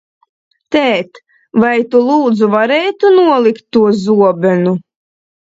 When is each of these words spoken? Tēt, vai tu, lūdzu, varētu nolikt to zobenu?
Tēt, 0.75 1.19
vai 1.63 1.73
tu, 1.91 2.01
lūdzu, 2.07 2.49
varētu 2.55 3.13
nolikt 3.19 3.67
to 3.79 3.85
zobenu? 4.09 4.77